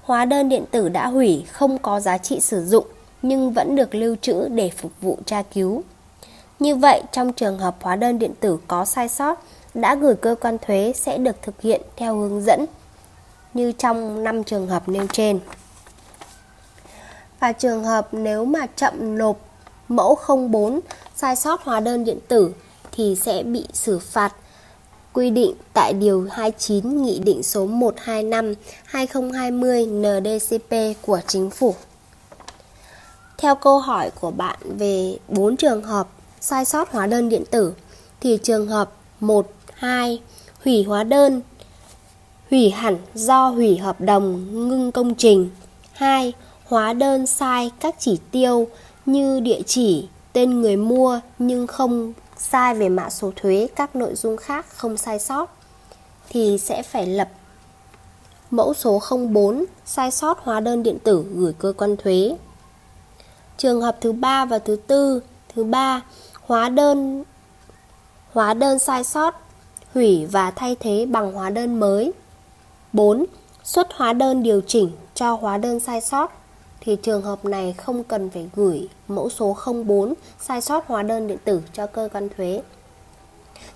hóa 0.03 0.25
đơn 0.25 0.49
điện 0.49 0.65
tử 0.71 0.89
đã 0.89 1.07
hủy 1.07 1.45
không 1.53 1.79
có 1.79 2.01
giá 2.01 2.19
trị 2.19 2.41
sử 2.41 2.65
dụng 2.65 2.87
nhưng 3.23 3.53
vẫn 3.53 3.77
được 3.77 3.95
lưu 3.95 4.17
trữ 4.21 4.49
để 4.49 4.71
phục 4.77 4.93
vụ 5.01 5.19
tra 5.27 5.43
cứu. 5.43 5.83
Như 6.59 6.77
vậy, 6.77 7.03
trong 7.13 7.33
trường 7.33 7.59
hợp 7.59 7.77
hóa 7.81 7.97
đơn 7.97 8.19
điện 8.19 8.33
tử 8.41 8.59
có 8.67 8.85
sai 8.85 9.09
sót 9.09 9.45
đã 9.75 9.95
gửi 9.95 10.15
cơ 10.15 10.35
quan 10.41 10.59
thuế 10.59 10.93
sẽ 10.97 11.19
được 11.19 11.43
thực 11.43 11.61
hiện 11.61 11.81
theo 11.97 12.17
hướng 12.17 12.43
dẫn 12.43 12.67
như 13.55 13.73
trong 13.73 14.25
5 14.25 14.45
trường 14.45 14.67
hợp 14.67 14.89
nêu 14.89 15.07
trên. 15.13 15.39
Và 17.43 17.53
trường 17.53 17.85
hợp 17.85 18.09
nếu 18.13 18.45
mà 18.45 18.67
chậm 18.77 19.19
nộp 19.19 19.37
mẫu 19.89 20.19
04 20.51 20.81
sai 21.15 21.37
sót 21.37 21.63
hóa 21.63 21.81
đơn 21.81 22.05
điện 22.05 22.19
tử 22.29 22.53
thì 22.93 23.17
sẽ 23.23 23.43
bị 23.43 23.67
xử 23.73 23.99
phạt 23.99 24.35
quy 25.13 25.31
định 25.31 25.55
tại 25.73 25.93
Điều 25.93 26.29
29 26.31 27.03
Nghị 27.03 27.19
định 27.19 27.43
số 27.43 27.67
125 27.67 28.55
2020 28.85 29.87
NDCP 29.87 31.03
của 31.03 31.21
Chính 31.27 31.51
phủ. 31.51 31.75
Theo 33.39 33.55
câu 33.55 33.79
hỏi 33.79 34.11
của 34.21 34.31
bạn 34.31 34.59
về 34.79 35.17
4 35.29 35.57
trường 35.57 35.83
hợp 35.83 36.09
sai 36.41 36.65
sót 36.65 36.91
hóa 36.91 37.07
đơn 37.07 37.29
điện 37.29 37.45
tử 37.51 37.75
thì 38.21 38.39
trường 38.43 38.67
hợp 38.67 38.93
1, 39.21 39.53
2 39.75 40.21
hủy 40.65 40.83
hóa 40.83 41.05
đơn 41.05 41.43
hủy 42.51 42.71
hẳn 42.71 42.99
do 43.15 43.49
hủy 43.49 43.79
hợp 43.79 44.01
đồng 44.01 44.47
ngưng 44.69 44.93
công 44.93 45.15
trình 45.15 45.51
2 45.93 46.33
hóa 46.73 46.93
đơn 46.93 47.27
sai 47.27 47.71
các 47.81 47.95
chỉ 47.99 48.21
tiêu 48.31 48.69
như 49.07 49.41
địa 49.41 49.63
chỉ, 49.67 50.09
tên 50.33 50.61
người 50.61 50.77
mua 50.77 51.21
nhưng 51.39 51.67
không 51.67 52.13
sai 52.37 52.75
về 52.75 52.89
mã 52.89 53.11
số 53.11 53.33
thuế, 53.37 53.69
các 53.77 53.97
nội 53.97 54.15
dung 54.15 54.37
khác 54.37 54.67
không 54.69 54.97
sai 54.97 55.19
sót 55.19 55.47
thì 56.29 56.59
sẽ 56.59 56.83
phải 56.83 57.07
lập 57.07 57.29
mẫu 58.51 58.75
số 58.75 59.01
04 59.31 59.65
sai 59.85 60.11
sót 60.11 60.39
hóa 60.43 60.61
đơn 60.61 60.83
điện 60.83 60.99
tử 61.05 61.25
gửi 61.35 61.53
cơ 61.59 61.73
quan 61.77 61.97
thuế. 61.97 62.37
Trường 63.59 63.81
hợp 63.81 63.97
thứ 64.01 64.13
ba 64.13 64.45
và 64.45 64.59
thứ 64.59 64.77
tư, 64.87 65.21
thứ 65.55 65.65
ba, 65.65 66.03
hóa 66.43 66.69
đơn 66.69 67.25
hóa 68.33 68.55
đơn 68.55 68.79
sai 68.79 69.05
sót, 69.05 69.35
hủy 69.95 70.27
và 70.27 70.51
thay 70.51 70.77
thế 70.81 71.07
bằng 71.07 71.33
hóa 71.33 71.51
đơn 71.51 71.81
mới. 71.81 72.13
4. 72.93 73.25
Xuất 73.65 73.93
hóa 73.93 74.13
đơn 74.13 74.43
điều 74.43 74.61
chỉnh 74.67 74.91
cho 75.15 75.35
hóa 75.35 75.59
đơn 75.59 75.81
sai 75.81 76.01
sót 76.01 76.42
thì 76.85 76.97
trường 76.97 77.23
hợp 77.23 77.45
này 77.45 77.75
không 77.79 78.05
cần 78.05 78.31
phải 78.31 78.49
gửi 78.55 78.89
mẫu 79.09 79.31
số 79.31 79.57
04 79.87 80.15
sai 80.41 80.61
sót 80.61 80.87
hóa 80.87 81.03
đơn 81.03 81.27
điện 81.27 81.39
tử 81.45 81.63
cho 81.73 81.87
cơ 81.87 82.09
quan 82.13 82.29
thuế. 82.37 82.63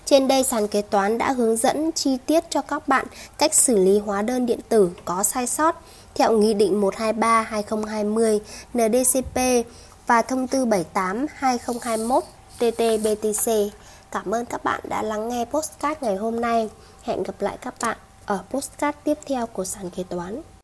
Trên 0.05 0.27
đây, 0.27 0.43
sàn 0.43 0.67
kế 0.67 0.81
toán 0.81 1.17
đã 1.17 1.31
hướng 1.31 1.57
dẫn 1.57 1.91
chi 1.91 2.17
tiết 2.25 2.43
cho 2.49 2.61
các 2.61 2.87
bạn 2.87 3.05
cách 3.37 3.53
xử 3.53 3.77
lý 3.77 3.99
hóa 3.99 4.21
đơn 4.21 4.45
điện 4.45 4.59
tử 4.69 4.91
có 5.05 5.23
sai 5.23 5.47
sót 5.47 5.83
theo 6.15 6.31
Nghị 6.31 6.53
định 6.53 6.81
123-2020 6.81 8.39
NDCP 8.73 9.67
và 10.07 10.21
Thông 10.21 10.47
tư 10.47 10.65
78-2021 10.65 12.21
TT-BTC. 12.59 13.69
Cảm 14.11 14.33
ơn 14.33 14.45
các 14.45 14.63
bạn 14.63 14.81
đã 14.89 15.01
lắng 15.01 15.29
nghe 15.29 15.45
postcard 15.45 16.01
ngày 16.01 16.15
hôm 16.15 16.41
nay. 16.41 16.69
Hẹn 17.03 17.23
gặp 17.23 17.35
lại 17.39 17.57
các 17.61 17.73
bạn 17.81 17.97
ở 18.25 18.39
postcard 18.49 18.97
tiếp 19.03 19.17
theo 19.25 19.45
của 19.45 19.65
sàn 19.65 19.89
kế 19.89 20.03
toán. 20.03 20.41